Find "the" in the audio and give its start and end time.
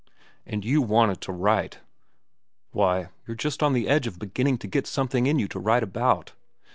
3.73-3.87